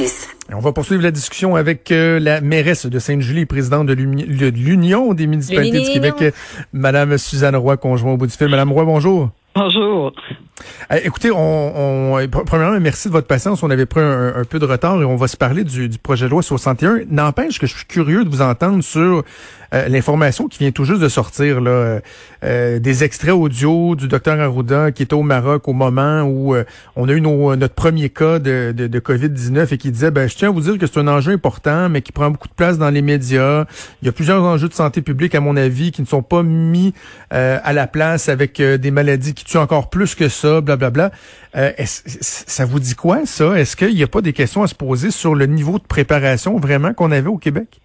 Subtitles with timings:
[0.00, 0.28] justice.
[0.52, 5.26] On va poursuivre la discussion avec euh, la mairesse de Sainte-Julie, présidente de l'Union des
[5.26, 6.34] municipalités du Québec,
[6.72, 8.48] Madame Suzanne Roy, conjoint au bout du fil.
[8.48, 9.30] Madame Roy, bonjour.
[9.54, 10.12] Bonjour.
[10.92, 13.62] Euh, écoutez, on, on, premièrement, merci de votre patience.
[13.62, 16.26] On avait pris un, peu de retard et on va se parler du, du projet
[16.26, 17.00] de loi 61.
[17.08, 19.24] N'empêche que je suis curieux de vous entendre sur
[19.72, 22.00] euh, l'information qui vient tout juste de sortir, là, euh,
[22.44, 26.54] euh des extraits audio du docteur Arruda qui était au Maroc au moment où
[26.96, 30.34] on a eu notre premier cas de, de, de COVID-19 et qui disait, ben, je
[30.34, 32.78] tiens à vous dire que c'est un enjeu important, mais qui prend beaucoup de place
[32.78, 33.64] dans les médias.
[34.02, 36.42] Il y a plusieurs enjeux de santé publique, à mon avis, qui ne sont pas
[36.42, 36.94] mis
[37.30, 41.10] à la place avec des maladies qui tuent encore plus que ça, blablabla.
[41.52, 41.86] Bla, bla.
[41.86, 43.58] ça vous dit quoi, ça?
[43.58, 46.58] Est-ce qu'il n'y a pas des questions à se poser sur le niveau de préparation
[46.58, 47.80] vraiment qu'on avait au Québec?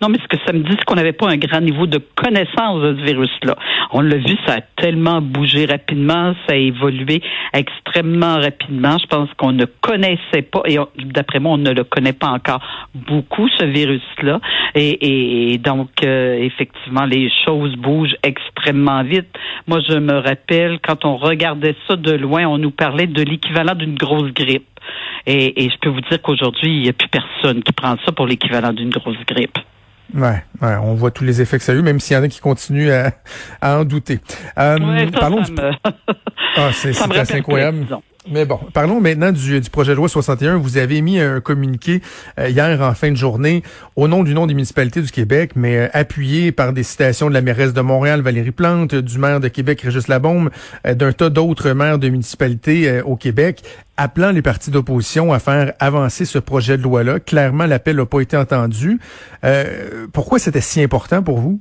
[0.00, 1.98] Non, mais ce que ça me dit, c'est qu'on n'avait pas un grand niveau de
[2.14, 3.56] connaissance de ce virus-là.
[3.90, 7.20] On l'a vu, ça a tellement bougé rapidement, ça a évolué
[7.52, 8.96] extrêmement rapidement.
[8.98, 12.60] Je pense qu'on ne connaissait pas, et d'après moi, on ne le connaît pas encore
[12.94, 14.40] beaucoup, ce virus-là.
[14.76, 19.26] Et, donc, euh, effectivement, les choses bougent extrêmement vite.
[19.66, 23.74] Moi, je me rappelle, quand on regardait ça de loin, on nous parlait de l'équivalent
[23.74, 24.68] d'une grosse grippe.
[25.26, 28.12] Et, et je peux vous dire qu'aujourd'hui, il n'y a plus personne qui prend ça
[28.12, 29.58] pour l'équivalent d'une grosse grippe.
[30.14, 32.22] Ouais, ouais, on voit tous les effets que ça a eu, même s'il y en
[32.22, 33.12] a qui continuent à,
[33.60, 34.20] à en douter.
[34.58, 35.42] Euh, parlons
[36.56, 37.86] ah, c'est assez incroyable.
[38.26, 40.56] Mais bon, parlons maintenant du, projet de loi 61.
[40.56, 42.02] Vous avez mis un communiqué
[42.38, 43.62] euh, hier en fin de journée
[43.96, 47.34] au nom du nom des municipalités du Québec, mais euh, appuyé par des citations de
[47.34, 50.50] la mairesse de Montréal, Valérie Plante, du maire de Québec, Régis Labaume,
[50.86, 53.62] euh, d'un tas d'autres maires de municipalités au Québec,
[53.96, 57.20] appelant les partis d'opposition à faire avancer ce projet de loi-là.
[57.20, 59.00] Clairement, l'appel n'a pas été entendu.
[60.12, 61.60] pourquoi c'était si important pour vous?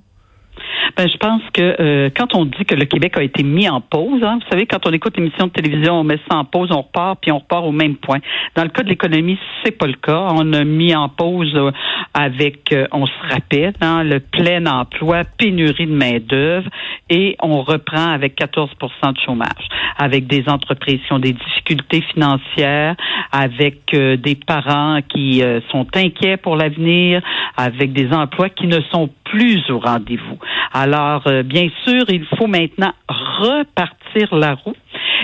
[0.95, 3.81] Ben, je pense que euh, quand on dit que le Québec a été mis en
[3.81, 6.69] pause, hein, vous savez, quand on écoute l'émission de télévision, on met ça en pause,
[6.71, 8.19] on repart, puis on repart au même point.
[8.55, 10.27] Dans le cas de l'économie, c'est pas le cas.
[10.31, 11.71] On a mis en pause euh,
[12.13, 16.69] avec, euh, on se rappelle, hein, le plein emploi, pénurie de main d'œuvre,
[17.09, 22.95] et on reprend avec 14% de chômage, avec des entreprises qui ont des difficultés financières,
[23.31, 27.21] avec des parents qui sont inquiets pour l'avenir,
[27.55, 30.37] avec des emplois qui ne sont plus au rendez-vous.
[30.79, 34.75] Alors, euh, bien sûr, il faut maintenant repartir la roue.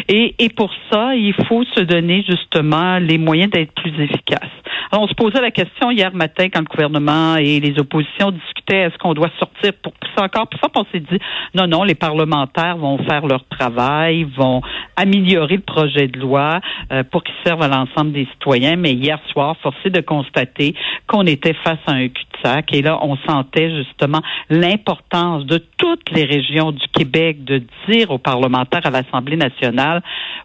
[0.10, 4.50] Et, et pour ça, il faut se donner justement les moyens d'être plus efficace.
[4.92, 8.78] Alors, on se posait la question hier matin quand le gouvernement et les oppositions discutaient
[8.78, 10.48] est-ce qu'on doit sortir pour pousser encore?
[10.48, 10.72] Plus fort.
[10.76, 11.20] On s'est dit
[11.54, 14.62] non, non, les parlementaires vont faire leur travail, vont
[14.96, 16.60] améliorer le projet de loi
[16.92, 18.76] euh, pour qu'il serve à l'ensemble des citoyens.
[18.76, 20.74] Mais hier soir, forcé de constater
[21.08, 26.24] qu'on était face à un cul-de-sac et là, on sentait justement l'importance de toutes les
[26.24, 30.02] régions du Québec de dire aux parlementaires à l'Assemblée nationale,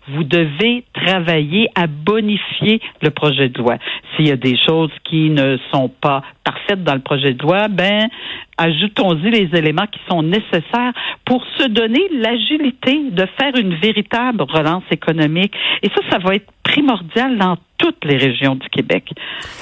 [0.08, 3.76] vous devez travailler à bonifier le projet de loi.
[4.16, 7.69] S'il y a des choses qui ne sont pas parfaites dans le projet de loi,
[7.69, 8.09] ben
[8.56, 10.92] ajoutons-y les éléments qui sont nécessaires
[11.26, 15.53] pour se donner l'agilité de faire une véritable relance économique.
[15.82, 19.12] Et ça, ça va être primordial dans toutes les régions du Québec.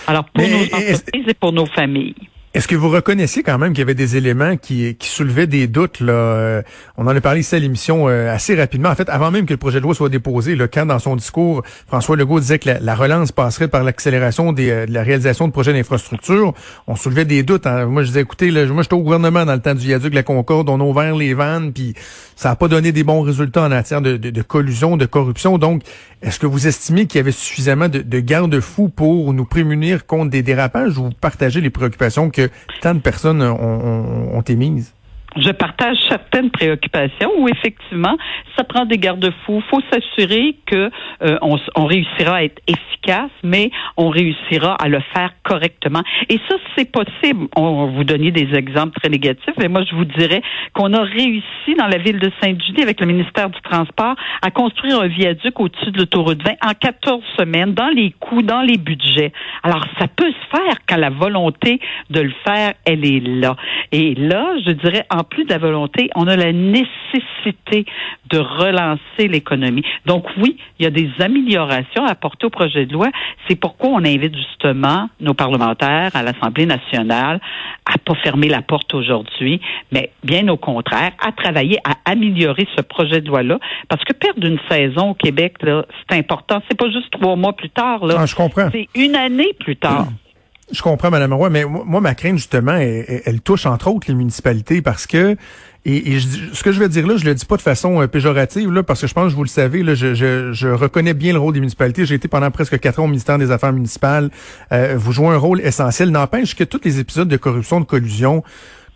[0.07, 2.15] Alors, pour nos entreprises et pour nos familles.
[2.57, 5.67] Est-ce que vous reconnaissiez quand même qu'il y avait des éléments qui, qui soulevaient des
[5.67, 6.01] doutes?
[6.01, 6.15] Là?
[6.15, 6.63] Euh,
[6.97, 8.89] on en a parlé ici à l'émission euh, assez rapidement.
[8.89, 11.17] En fait, avant même que le projet de loi soit déposé, là, quand dans son
[11.17, 15.53] discours, François Legault disait que la, relance passerait par l'accélération euh, de la réalisation de
[15.53, 16.55] projets d'infrastructure,
[16.87, 17.67] on soulevait des doutes.
[17.67, 17.85] Hein.
[17.85, 20.17] Moi, je disais, écoutez, là, moi, j'étais au gouvernement dans le temps du viaduc de
[20.17, 21.93] la Concorde, on a ouvert les vannes, puis
[22.37, 25.59] ça n'a pas donné des bons résultats en matière de, de, de collusion, de corruption.
[25.59, 25.83] Donc,
[26.23, 30.31] est-ce que vous estimez qu'il y avait suffisamment de, de garde-fous pour nous prémunir contre
[30.31, 32.46] des dérapages ou vous partagez les préoccupations que
[32.81, 34.93] tant de personnes ont, ont émises?
[35.37, 38.17] Je partage certaines préoccupations où effectivement,
[38.57, 39.63] ça prend des garde-fous.
[39.63, 40.91] Il faut s'assurer que
[41.23, 46.03] euh, on, on, réussira à être efficace, mais on réussira à le faire correctement.
[46.29, 47.49] Et ça, c'est possible.
[47.57, 50.43] On va vous donner des exemples très négatifs, mais moi, je vous dirais
[50.73, 55.01] qu'on a réussi dans la ville de Sainte-Julie avec le ministère du Transport à construire
[55.01, 59.33] un viaduc au-dessus de l'autoroute 20 en 14 semaines, dans les coûts, dans les budgets.
[59.63, 61.81] Alors, ça peut se faire quand la volonté
[62.11, 63.57] de le faire, elle est là.
[63.93, 67.87] Et là, je dirais, en plus de la volonté, on a la nécessité
[68.31, 69.83] de relancer l'économie.
[70.05, 73.09] Donc oui, il y a des améliorations à apporter au projet de loi.
[73.49, 77.41] C'est pourquoi on invite justement nos parlementaires à l'Assemblée nationale
[77.87, 79.61] à pas fermer la porte aujourd'hui,
[79.93, 83.59] mais bien au contraire, à travailler à améliorer ce projet de loi-là.
[83.89, 86.61] Parce que perdre une saison au Québec, c'est important.
[86.69, 88.05] C'est pas juste trois mois plus tard.
[88.05, 88.17] Là.
[88.19, 88.69] Ah, je comprends.
[88.73, 90.09] C'est une année plus tard.
[90.73, 94.83] Je comprends, Madame Roy, mais moi, ma crainte, justement, elle, touche entre autres les municipalités
[94.83, 95.37] parce que,
[95.85, 98.73] et, ce que je vais dire là, je le dis pas de façon euh, péjorative,
[98.73, 101.39] là, parce que je pense que vous le savez, là, je, je, reconnais bien le
[101.39, 102.05] rôle des municipalités.
[102.05, 104.31] J'ai été pendant presque quatre ans au ministère des Affaires municipales.
[104.73, 106.11] Euh, vous jouez un rôle essentiel.
[106.11, 108.43] N'empêche que tous les épisodes de corruption, de collusion,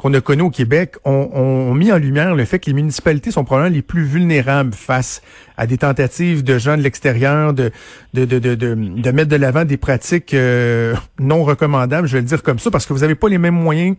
[0.00, 3.44] qu'on a connu au Québec ont, mis en lumière le fait que les municipalités sont
[3.44, 5.20] probablement les plus vulnérables face
[5.58, 7.70] à des tentatives de gens de l'extérieur de
[8.14, 12.26] de, de, de, de, mettre de l'avant des pratiques euh, non recommandables, je vais le
[12.26, 13.94] dire comme ça, parce que vous n'avez pas les mêmes moyens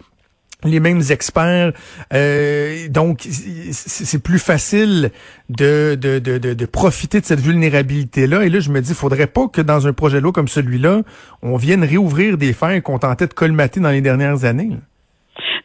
[0.64, 1.74] les mêmes experts.
[2.14, 3.28] Euh, donc,
[3.72, 5.12] c'est plus facile
[5.50, 8.46] de, de, de, de, profiter de cette vulnérabilité-là.
[8.46, 11.02] Et là, je me dis, faudrait pas que dans un projet de loi comme celui-là,
[11.42, 14.78] on vienne réouvrir des failles qu'on tentait de colmater dans les dernières années.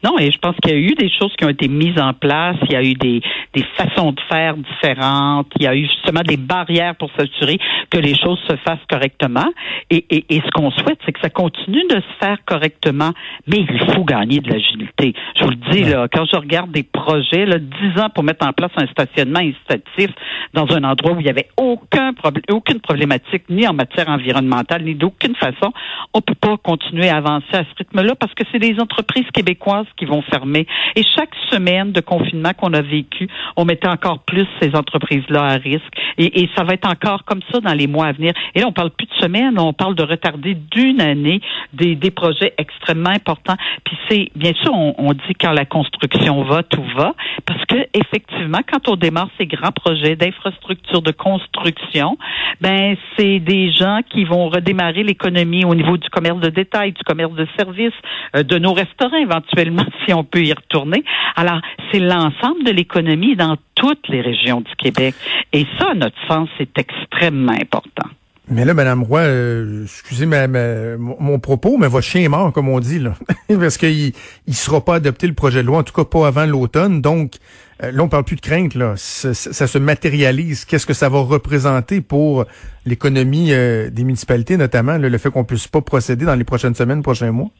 [0.04, 2.12] Non, et je pense qu'il y a eu des choses qui ont été mises en
[2.12, 2.56] place.
[2.64, 3.20] Il y a eu des,
[3.54, 5.48] des façons de faire différentes.
[5.58, 7.58] Il y a eu justement des barrières pour s'assurer
[7.90, 9.46] que les choses se fassent correctement.
[9.90, 13.10] Et, et, et ce qu'on souhaite, c'est que ça continue de se faire correctement.
[13.46, 15.14] Mais il faut gagner de l'agilité.
[15.38, 18.46] Je vous le dis, là, quand je regarde des projets, là, 10 ans pour mettre
[18.46, 20.10] en place un stationnement incitatif
[20.54, 24.82] dans un endroit où il n'y avait aucun problème, aucune problématique, ni en matière environnementale,
[24.84, 25.72] ni d'aucune façon,
[26.14, 29.85] on peut pas continuer à avancer à ce rythme-là parce que c'est des entreprises québécoises
[29.96, 30.66] qui vont fermer.
[30.94, 35.56] Et chaque semaine de confinement qu'on a vécu, on mettait encore plus ces entreprises-là à
[35.56, 35.82] risque.
[36.18, 38.32] Et, ça va être encore comme ça dans les mois à venir.
[38.54, 41.40] Et là, on parle plus de semaines, on parle de retarder d'une année
[41.72, 43.56] des, des projets extrêmement importants.
[43.84, 47.76] Puis c'est, bien sûr, on, on dit quand la construction va, tout va, parce que
[47.94, 52.16] effectivement, quand on démarre ces grands projets d'infrastructure de construction,
[52.60, 57.02] ben c'est des gens qui vont redémarrer l'économie au niveau du commerce de détail, du
[57.04, 57.94] commerce de services,
[58.36, 59.75] euh, de nos restaurants éventuellement
[60.06, 61.04] si on peut y retourner.
[61.36, 65.14] Alors, c'est l'ensemble de l'économie dans toutes les régions du Québec.
[65.52, 68.08] Et ça, à notre sens, c'est extrêmement important.
[68.48, 72.78] Mais là, Madame Roy, euh, excusez mon propos, mais votre chien est mort, comme on
[72.78, 73.14] dit, là.
[73.48, 74.12] Parce qu'il
[74.46, 77.00] ne sera pas adopté le projet de loi, en tout cas pas avant l'automne.
[77.00, 77.34] Donc,
[77.82, 78.94] euh, là, on parle plus de crainte, là.
[78.96, 80.64] Ça, se matérialise.
[80.64, 82.44] Qu'est-ce que ça va représenter pour
[82.84, 87.02] l'économie euh, des municipalités, notamment, le fait qu'on puisse pas procéder dans les prochaines semaines,
[87.02, 87.50] prochains mois?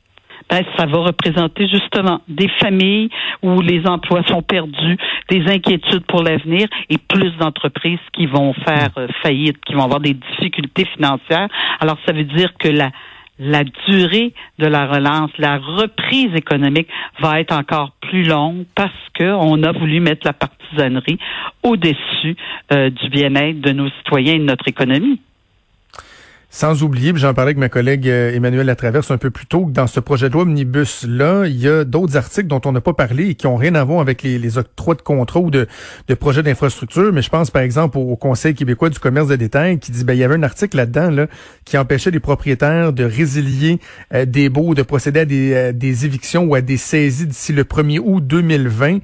[0.50, 3.10] Ben, ça va représenter justement des familles
[3.42, 4.96] où les emplois sont perdus,
[5.28, 10.00] des inquiétudes pour l'avenir et plus d'entreprises qui vont faire euh, faillite, qui vont avoir
[10.00, 11.48] des difficultés financières.
[11.80, 12.90] Alors, ça veut dire que la
[13.38, 16.88] la durée de la relance, la reprise économique
[17.20, 21.18] va être encore plus longue parce qu'on a voulu mettre la partisanerie
[21.62, 22.36] au-dessus
[22.72, 25.20] euh, du bien-être de nos citoyens et de notre économie.
[26.58, 29.72] Sans oublier, j'en parlais avec ma collègue euh, Emmanuel Latraverse un peu plus tôt, que
[29.72, 32.94] dans ce projet de loi Omnibus-là, il y a d'autres articles dont on n'a pas
[32.94, 35.68] parlé et qui ont rien à voir avec les, octrois de contrat ou de,
[36.18, 37.12] projets d'infrastructure.
[37.12, 40.14] Mais je pense par exemple au, Conseil québécois du commerce de détail qui dit, ben,
[40.14, 41.26] il y avait un article là-dedans là,
[41.66, 43.78] qui empêchait les propriétaires de résilier
[44.14, 47.52] euh, des baux, de procéder à des, euh, des évictions ou à des saisies d'ici
[47.52, 49.00] le 1er août 2020.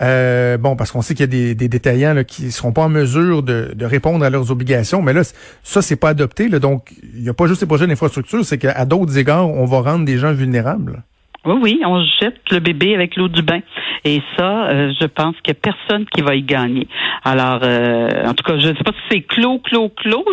[0.00, 2.82] Euh, bon, parce qu'on sait qu'il y a des, des détaillants là, qui seront pas
[2.82, 5.22] en mesure de, de, répondre à leurs obligations, mais là,
[5.64, 6.48] ça, c'est pas adopté.
[6.48, 9.64] Là, donc, il n'y a pas juste les projets d'infrastructure, c'est qu'à d'autres égards, on
[9.64, 11.02] va rendre des gens vulnérables.
[11.48, 13.60] Oui, oui, on jette le bébé avec l'eau du bain.
[14.04, 16.86] Et ça, euh, je pense qu'il n'y a personne qui va y gagner.
[17.24, 20.26] Alors, euh, en tout cas, je ne sais pas si c'est clos, clos, clos.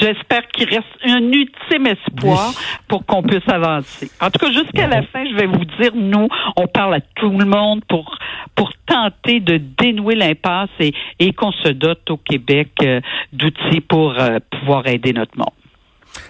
[0.00, 2.52] J'espère qu'il reste un ultime espoir
[2.88, 4.10] pour qu'on puisse avancer.
[4.20, 7.30] En tout cas, jusqu'à la fin, je vais vous dire, nous, on parle à tout
[7.30, 8.16] le monde pour
[8.54, 13.00] pour tenter de dénouer l'impasse et, et qu'on se dote au Québec euh,
[13.32, 14.14] d'outils pour
[14.50, 15.50] pouvoir aider notre monde.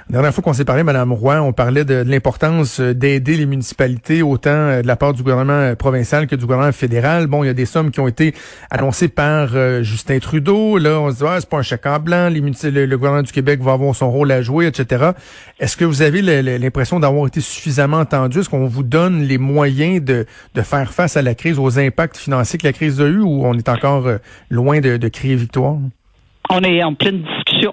[0.09, 3.45] La dernière fois qu'on s'est parlé, Madame Roy, on parlait de, l'importance euh, d'aider les
[3.45, 7.27] municipalités autant euh, de la part du gouvernement euh, provincial que du gouvernement fédéral.
[7.27, 8.33] Bon, il y a des sommes qui ont été
[8.71, 9.49] annoncées par
[9.83, 10.79] Justin Trudeau.
[10.79, 12.31] Là, on se dit, ah, c'est pas un chèque en blanc.
[12.31, 15.11] Le, gouvernement du Québec va avoir son rôle à jouer, etc.
[15.59, 16.23] Est-ce que vous avez
[16.59, 18.39] l'impression d'avoir été suffisamment entendu?
[18.39, 22.17] Est-ce qu'on vous donne les moyens de, de faire face à la crise, aux impacts
[22.17, 24.09] financiers que la crise a eu, ou on est encore
[24.51, 25.79] loin de, de crier victoire?
[26.49, 27.25] On est en pleine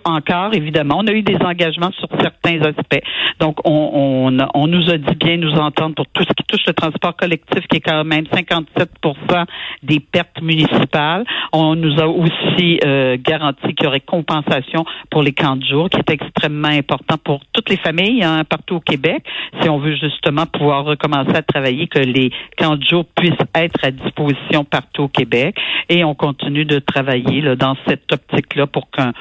[0.04, 0.98] encore, évidemment.
[1.00, 3.04] On a eu des engagements sur certains aspects.
[3.40, 6.66] Donc, on, on, on nous a dit bien nous entendre pour tout ce qui touche
[6.68, 9.46] le transport collectif, qui est quand même 57%
[9.84, 11.26] des pertes municipales.
[11.52, 15.90] On nous a aussi euh, garanti qu'il y aurait compensation pour les camps de jour,
[15.90, 19.24] qui est extrêmement important pour toutes les familles hein, partout au Québec.
[19.62, 23.84] Si on veut justement pouvoir recommencer à travailler, que les camps de jour puissent être
[23.84, 25.56] à disposition partout au Québec.
[25.90, 29.14] Et on continue de travailler là, dans cette optique-là pour qu'un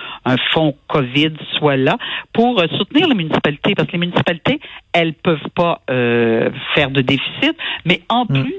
[0.52, 1.96] fonds COVID soit là
[2.32, 4.60] pour soutenir les municipalités, parce que les municipalités,
[4.92, 8.28] elles peuvent pas faire de déficit, mais en mm.
[8.28, 8.54] plus,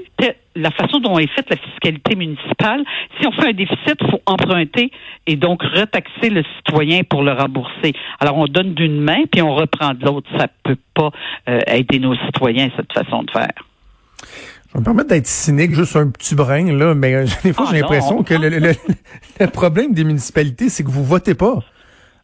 [0.56, 2.84] la façon dont est faite la fiscalité municipale,
[3.18, 4.92] si on fait un déficit, il faut emprunter
[5.26, 7.92] et donc retaxer le citoyen pour le rembourser.
[8.20, 10.28] Alors, on donne d'une main, puis on reprend de l'autre.
[10.38, 11.10] Ça peut pas
[11.66, 13.52] aider nos citoyens, cette façon de faire.
[14.74, 17.66] Je vais me permettre d'être cynique juste un petit brin, là, mais euh, des fois,
[17.70, 18.48] j'ai ah, l'impression que le,
[19.40, 21.60] le, problème des municipalités, c'est que vous votez pas.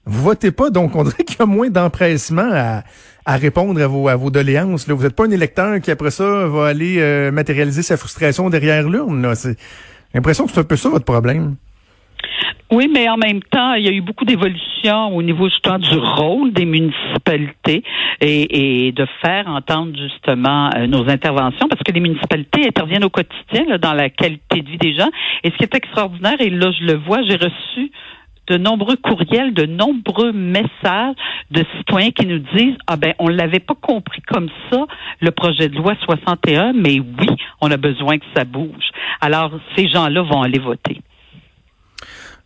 [0.04, 2.82] Vous votez pas, donc on dirait qu'il y a moins d'empressement à,
[3.24, 4.88] à, répondre à vos, à vos doléances.
[4.88, 4.94] Là.
[4.94, 8.88] Vous n'êtes pas un électeur qui, après ça, va aller euh, matérialiser sa frustration derrière
[8.88, 9.32] l'urne.
[9.40, 9.54] J'ai
[10.14, 11.54] l'impression que c'est un peu ça votre problème.
[12.72, 15.98] Oui, mais en même temps, il y a eu beaucoup d'évolutions au niveau justement du
[15.98, 17.82] rôle des municipalités
[18.20, 23.76] et, de faire entendre justement euh, nos interventions parce que les municipalités interviennent au quotidien
[23.78, 25.10] dans la qualité de vie des gens.
[25.42, 27.90] Et ce qui est extraordinaire, et là je le vois, j'ai reçu
[28.46, 31.16] de nombreux courriels, de nombreux messages
[31.50, 34.86] de citoyens qui nous disent ah ben on l'avait pas compris comme ça
[35.20, 37.28] le projet de loi 61 mais oui,
[37.60, 38.90] on a besoin que ça bouge.
[39.20, 41.00] Alors ces gens-là vont aller voter.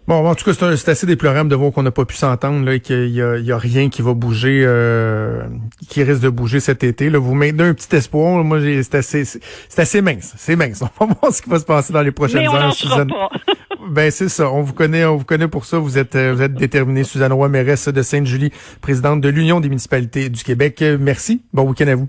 [0.07, 2.81] Bon, en tout cas, c'est assez déplorable de voir qu'on n'a pas pu s'entendre et
[2.81, 5.45] qu'il y, a, rien qui va bouger, euh,
[5.89, 7.09] qui risque de bouger cet été.
[7.09, 7.19] Là.
[7.19, 8.45] Vous maintenez un petit espoir.
[8.45, 10.35] Moi, c'est assez, c'est assez mince.
[10.37, 10.83] C'est mince.
[11.01, 12.75] On va voir ce qui va se passer dans les prochaines Mais on heures.
[12.75, 13.09] Suzanne.
[13.09, 13.31] Pas.
[13.89, 14.51] ben c'est ça.
[14.51, 15.79] On vous connaît, on vous connaît pour ça.
[15.79, 17.05] Vous êtes, vous êtes déterminée.
[17.05, 18.51] Suzanne Roy, mairesse de Sainte-Julie,
[18.83, 20.85] présidente de l'Union des municipalités du Québec.
[21.01, 21.43] Merci.
[21.55, 22.09] Bon week-end à vous.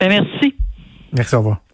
[0.00, 0.56] Ben merci.
[1.12, 1.36] Merci.
[1.36, 1.71] Au revoir.